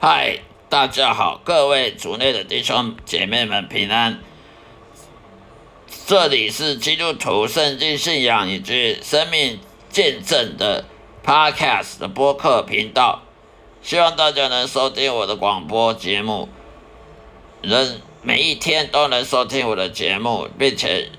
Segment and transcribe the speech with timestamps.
[0.00, 0.38] 嗨，
[0.68, 4.20] 大家好，各位族内的弟兄姐妹们平安。
[6.06, 9.58] 这里是基督徒圣经信仰以及生命
[9.90, 10.84] 见证的
[11.24, 13.22] Podcast 的播客频道，
[13.82, 16.48] 希望大家能收听我的广播节目，
[17.62, 21.10] 能每一天都能收听我的节目，并且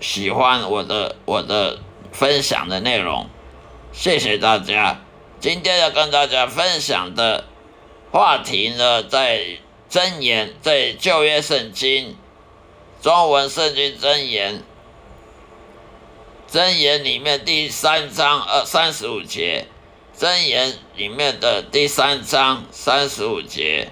[0.00, 1.78] 喜欢我的我的
[2.12, 3.26] 分享的内容。
[3.90, 5.00] 谢谢大家。
[5.40, 7.47] 今天要跟大家分享的。
[8.10, 9.58] 话题呢，在
[9.90, 12.16] 箴言，在旧约圣经，
[13.02, 14.62] 中文圣经箴言，
[16.50, 19.66] 箴言里面第三章二三十五节，
[20.16, 23.90] 箴言里面的第三章三十五节，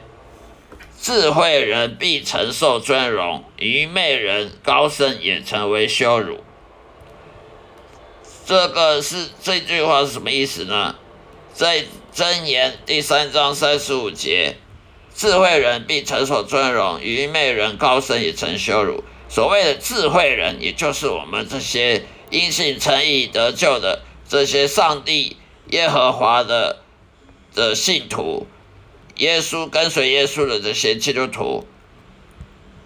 [0.98, 6.42] 智慧人必承受尊荣，愚昧人高升也成为羞辱。
[8.46, 10.94] 这个是这句话是什么意思呢？
[11.56, 14.56] 在箴言第三章三十五节，
[15.14, 19.02] 智慧人必承受尊荣，愚昧人高升也成羞辱。
[19.30, 25.38] 所谓的智慧人，也就是我们这些因信称义得救的这些上帝
[25.70, 26.82] 耶和华的
[27.54, 28.46] 的信徒，
[29.16, 31.66] 耶稣跟随耶稣的这些基督徒，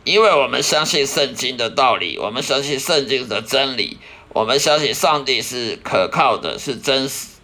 [0.05, 3.99] 因为我们相信圣经的道理，我们相信圣经的真理，
[4.29, 7.40] 我们相信上帝是可靠的，是真实。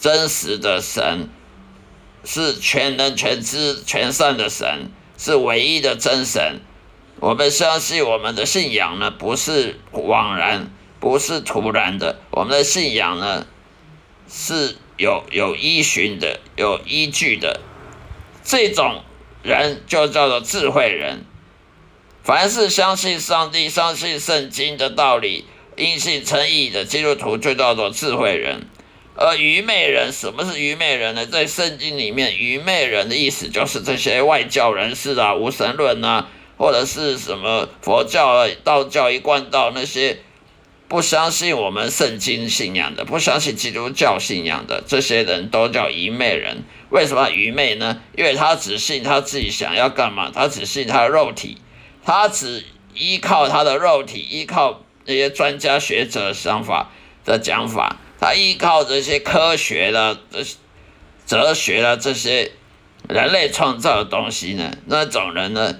[0.00, 1.28] 真实的神
[2.24, 6.60] 是全能、全知、全善的神，是唯一的真神。
[7.20, 12.20] 我们相信我们的信仰呢，不是枉然，不是徒然的。
[12.30, 13.46] 我们的信仰呢，
[14.28, 17.60] 是有有依循的，有依据的。
[18.44, 19.02] 这种
[19.42, 21.24] 人就叫做智慧人。
[22.22, 25.44] 凡是相信上帝、相信圣经的道理、
[25.76, 28.68] 因信称义的基督徒，就叫做智慧人。
[29.20, 31.26] 而愚昧人，什么是愚昧人呢？
[31.26, 40.18] 在圣经里面，愚昧人的意思就是这些外教人士啊、无神论啊，或者是什么佛教啊、道教一贯道那些
[40.86, 46.62] 不相信我们圣经信仰的、不相信基督教信仰的这些人都叫愚昧人。
[46.90, 48.00] 为什么愚昧呢？
[48.16, 51.58] 因为他只信他自己想要干嘛，他只信他的肉体，
[52.04, 52.64] 他只
[52.94, 56.92] 依靠他的肉体，依靠那些专家学者想法
[57.24, 57.96] 的讲法。
[58.20, 60.44] 他依靠这些科学的、这
[61.26, 62.52] 哲学的这些
[63.08, 65.78] 人类创造的东西呢，那种人呢，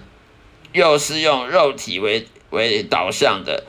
[0.72, 3.64] 又是用肉体为为导向的，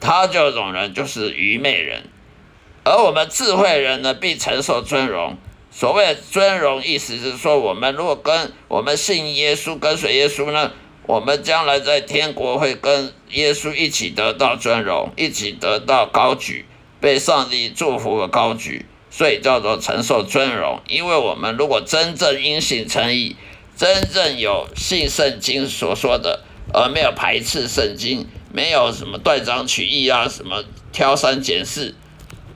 [0.00, 2.04] 他这种人就是愚昧人。
[2.84, 5.36] 而我们智慧人呢，必承受尊荣。
[5.70, 10.70] 所谓尊荣，意思是说，我们如果跟我们信耶稣、跟随耶稣呢，
[11.06, 16.66] 我们将来在天国会跟耶稣一起得到尊荣，一起得到高举。
[17.04, 20.80] 被上帝祝福和高举，所以叫做承受尊荣。
[20.88, 23.36] 因为我们如果真正因信称义，
[23.76, 31.94] 真正有信圣经所说的，而没有排斥圣经，没有什么断章取义啊，什么挑三拣四，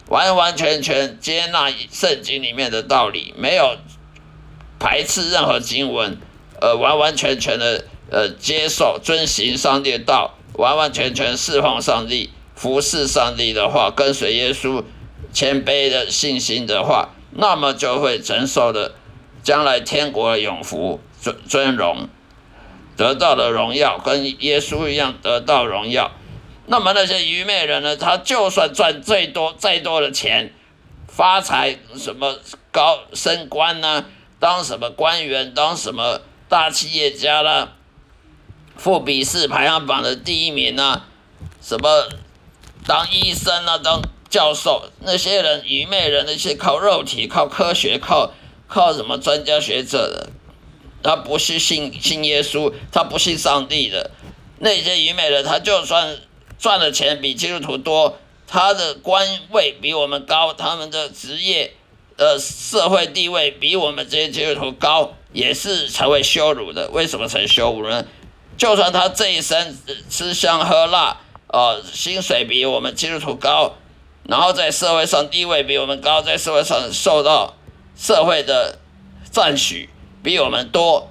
[0.08, 3.76] 完完全全接纳圣经里面的道理，没有
[4.78, 6.16] 排斥任何经文，
[6.58, 12.30] 呃，完完全全的呃接受遵行上帝的道，完完全全侍奉上帝。
[12.58, 14.82] 服侍上帝的话，跟随耶稣，
[15.32, 18.96] 谦卑的信心的话，那么就会承受的
[19.44, 22.08] 将来天国的永福尊尊荣，
[22.96, 26.10] 得到的荣耀跟耶稣一样得到荣耀。
[26.66, 27.96] 那么那些愚昧人呢？
[27.96, 30.52] 他就算赚最多再多的钱，
[31.06, 32.38] 发财什么
[32.72, 34.04] 高升官呢？
[34.40, 37.74] 当什么官员，当什么大企业家啦，
[38.76, 41.04] 富比士排行榜的第一名呢？
[41.62, 42.08] 什么？
[42.88, 44.00] 当医生啊，当
[44.30, 48.32] 教授，那些人愚昧人，那些靠肉体、靠科学、靠
[48.66, 50.30] 靠什么专家学者的，
[51.02, 54.10] 他不是信信耶稣，他不信上帝的
[54.60, 56.16] 那些愚昧人，他就算
[56.58, 61.74] 赚的钱比基督徒多，他的官位比我们高，他们的职业
[62.16, 66.88] 呃社会地位比我们这些基督徒高，也是成为羞辱的。
[66.88, 68.06] 为什么成羞辱呢？
[68.56, 69.76] 就算他这一生
[70.08, 71.20] 吃香喝辣。
[71.50, 73.74] 呃，薪水比我们基督徒高，
[74.24, 77.54] 然后在社会上地位比我们高，在社会上受到
[77.96, 78.78] 社会的
[79.30, 79.88] 赞许
[80.22, 81.10] 比我们多，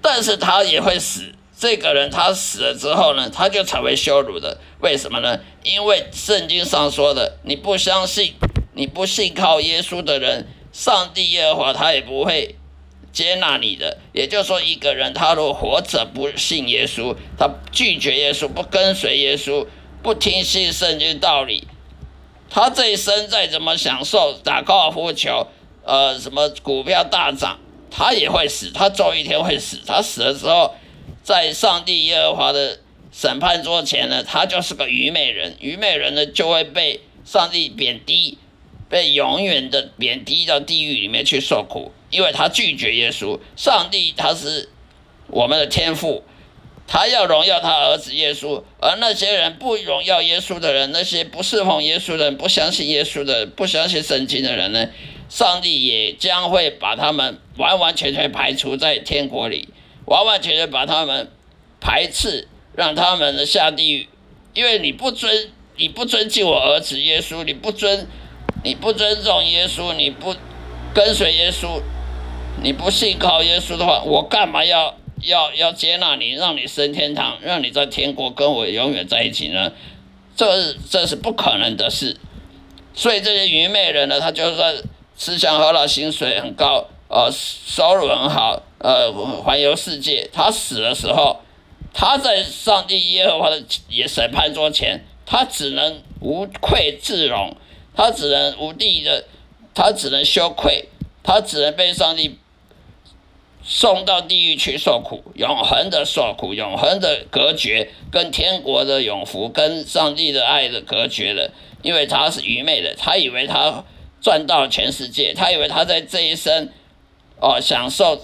[0.00, 1.34] 但是他也会死。
[1.56, 4.58] 这个人他死了之后呢，他就成为羞辱的。
[4.80, 5.38] 为什么呢？
[5.62, 8.34] 因为圣经上说的，你不相信，
[8.72, 12.56] 你不信靠耶稣的人，上帝耶和华他也不会。
[13.14, 19.66] 接纳你的，也就是说，一个人他如果活着不信耶稣，他拒绝耶稣，不跟随耶稣，
[20.02, 21.68] 不听信圣经道理，
[22.50, 25.46] 他这一生再怎么享受打高尔夫球，
[25.84, 29.78] 呃，什么股票大涨，他也会死，他总有一天会死。
[29.86, 30.74] 他死了之后，
[31.22, 32.80] 在上帝耶和华的
[33.12, 35.56] 审判桌前呢，他就是个愚昧人。
[35.60, 38.38] 愚昧人呢，就会被上帝贬低，
[38.94, 43.40] 被永远的贬低到地狱里面去受苦，因为他拒绝耶稣。
[43.56, 44.68] 上帝他是
[45.26, 46.22] 我们的天父。
[46.86, 54.88] 他要荣耀他儿子耶稣，而那些人不荣耀耶稣的人，那些不侍奉耶稣的人，不相信耶稣的人，不相信圣经的人呢？
[55.28, 59.70] 上帝也将会把他们完完全全排除在天国里，
[60.04, 61.28] 完完全全把他们
[61.80, 64.08] 排斥，让他们呢下地狱，
[64.52, 68.06] 因为你不尊，你不尊敬我儿子耶稣，你不尊，
[68.64, 70.34] 你不尊重耶稣，你不
[70.92, 71.80] 跟随耶稣，
[72.60, 74.96] 你不信靠耶稣的话，我干嘛要？
[75.22, 79.72] 要要接纳你，让你升天堂，让你在天国跟我永远在一起呢？
[80.36, 82.18] 这这是不可能的事。
[82.92, 84.74] 所以这些愚昧人呢，他就算
[85.16, 89.10] 吃香喝辣，薪水很高，呃，收入很好，呃，
[89.42, 91.40] 环游世界，他死的时候，
[91.94, 93.64] 他在上帝耶和华的
[94.06, 97.56] 审判桌前，他只能无愧自容，
[97.94, 99.24] 他只能无地的，
[99.74, 100.88] 他只能羞愧，
[101.22, 102.38] 他只能被上帝。
[103.66, 111.50] 送到地狱去受苦，永恒的受苦，永恒的隔绝，跟天国的永福，跟上帝的爱的隔绝了。
[111.80, 113.82] 因为他是愚昧的，他以为他
[114.20, 116.68] 赚到全世界，他以为他在这一生
[117.40, 118.20] 哦享受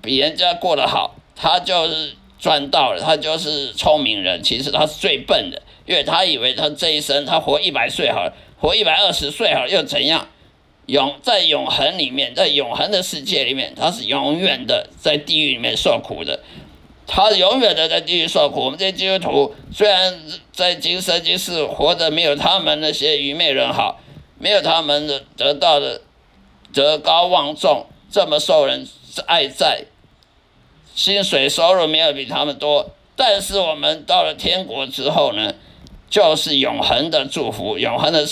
[0.00, 4.44] 比人家过得好，他就是赚到了，他就是聪明人。
[4.44, 10.28] 其实他是最笨的，因为他以为他这一生他活一百岁好了，活一百二十岁好，又怎样？
[10.86, 16.40] 永在永恒里面，在永恒的世界里面，他是永远的在地狱里面受苦的，
[17.06, 18.66] 他永远的在地狱受苦。
[18.66, 20.20] 我们这些基督徒虽然
[20.52, 23.98] 在今生今世活得没有他们那些愚昧人好，
[24.38, 26.02] 没有他们的得到的
[26.74, 28.86] 德高望重，这么受人
[29.26, 29.84] 爱戴，
[30.94, 35.54] 薪水收入没有比他们多，但是我们到了天国之后呢，
[36.14, 38.24] 就是永恒的祝福，永恒的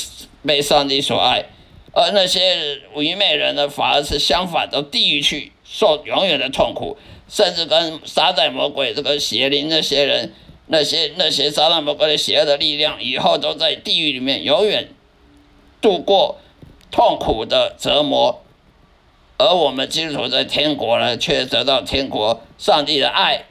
[0.46, 1.46] 被上帝所爱。
[1.92, 6.96] 而那些愚昧人呢，反而是相反，到地狱去受永远的痛苦，
[7.28, 10.32] 甚至跟撒旦魔鬼这个邪灵那些人，
[10.68, 14.90] 那些那些撒旦魔鬼的邪恶的力量，以后都在地狱里面永远
[15.80, 16.38] 度过
[16.92, 18.44] 痛苦的折磨。
[19.38, 23.46] 而我们基督徒在天国呢，却得到天国上帝的爱。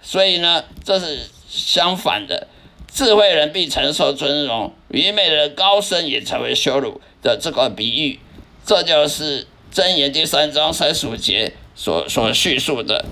[0.00, 2.48] 所以呢，这是相反的，
[2.92, 7.00] 智慧人必承受尊荣，愚昧人高升也成为羞辱。
[7.22, 8.18] 的这个比喻，
[8.66, 13.04] 这就是箴言第三章三十五节所所叙述的。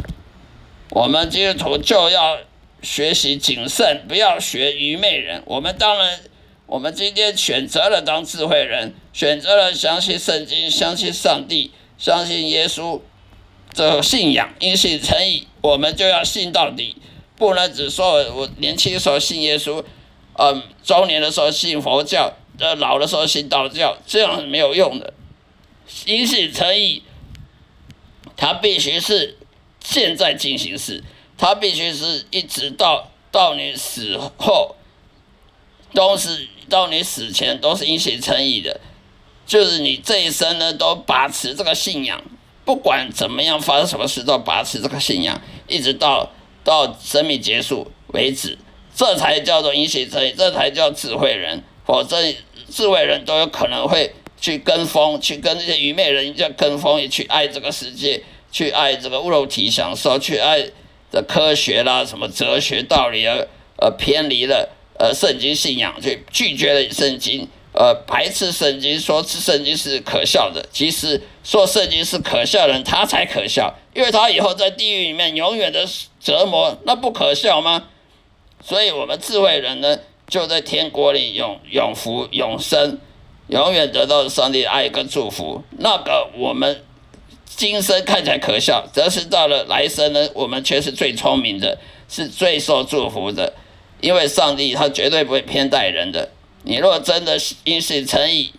[0.90, 2.38] 我们基督徒就要
[2.82, 5.44] 学习谨慎，不要学愚昧人。
[5.46, 6.18] 我们当然，
[6.66, 13.00] 我们今天选择了当智慧人，选择了相信圣经，相信上帝，相信耶稣
[13.72, 16.96] 这信仰，因信称义，我们就要信到底，
[17.40, 19.82] 不能只说我年轻的时候信耶稣，
[20.34, 22.34] 嗯，中年的时候信佛教。
[22.58, 25.14] 呃，老的时候信道教，这样是没有用的。
[26.04, 27.02] 因信称义，
[28.36, 29.38] 它必须是
[29.82, 31.02] 现在进行时，
[31.38, 34.76] 它必须是一直到到你死后，
[35.94, 38.78] 都是到你死前都是因信称义的，
[39.46, 42.22] 就是你这一生呢都把持这个信仰，
[42.66, 46.30] 不管怎么样发生什么事都把持这个信仰，一直到
[46.64, 48.58] 到生命结束为止，
[48.94, 52.16] 这才叫做因信称义，这才叫智慧人，否则。
[52.72, 60.64] 智慧人都有可能会去跟风，去跟那些愚昧人一样跟风，也去爱这个世界，去爱这个肉体享受，去爱
[61.10, 63.36] 的科学啦，什么哲学道理啊，
[63.76, 64.68] 呃，偏离了
[65.00, 70.66] 呃圣经信仰，去拒绝了圣经，呃，排斥圣经，说圣经是可笑的。
[70.72, 75.86] 其实说圣经是可笑的人，他才可笑，因为他以后在地狱里面永远的
[76.20, 77.84] 折磨，那不可笑吗？
[78.62, 79.98] 所以我们智慧人呢，
[80.28, 82.98] 就在天国里永永福永生，
[83.46, 85.62] 永远得到上帝的爱跟祝福。
[85.78, 86.82] 那个我们
[87.46, 93.54] 今生看起来可笑，则是到了来生呢，我们却是最聪明的，是最受祝福的。
[94.00, 96.30] 因为上帝他绝对不会偏待人的。
[96.62, 98.52] 你若真的因信称义，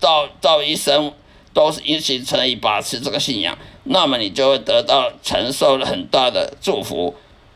[0.00, 1.12] 到到一生
[1.52, 7.14] 都是因信称义，把持这个信仰，那么你就会得到承受了很大的祝福。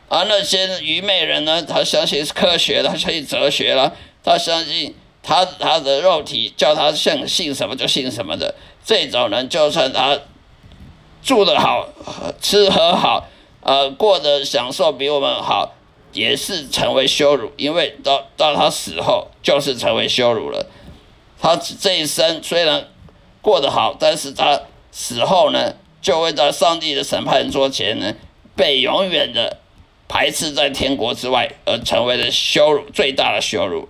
[0.08, 1.62] 而那些愚昧人呢？
[1.62, 8.54] 他相信科学，他相信哲学了，他相信他他的肉体叫他信信什么就信什么的。
[8.84, 10.16] 这种人，就算他
[11.24, 11.88] 住得好，
[12.40, 13.26] 吃喝好，
[13.62, 15.74] 呃，过得享受比我们好，
[16.16, 20.66] 也是成为羞辱，因为到到他死后就是成为羞辱了。
[21.38, 22.88] 他这一生虽然
[23.42, 28.14] 过得好，但是他死后呢，就会在上帝的审判桌前呢，
[28.56, 29.58] 被永远的
[30.08, 33.88] 排斥在天国之外，而成为了羞辱，最大的羞辱。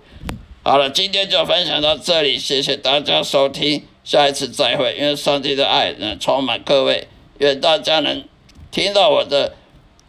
[0.63, 4.93] 好了，今天就分享到这里，谢谢大家收听，下一次再会。
[4.97, 7.07] 愿上帝的爱能充满各位，
[7.37, 8.25] 愿大家能
[8.69, 9.55] 听到我的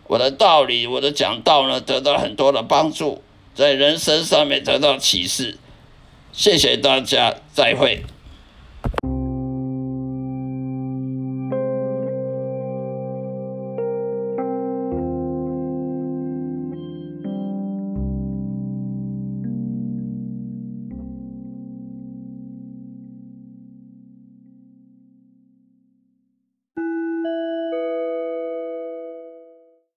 [0.09, 3.23] 我的道理，我的讲道呢，得到很多的帮助，
[3.55, 5.57] 在人生上面得到启示。
[6.33, 8.03] 谢谢大家，再会。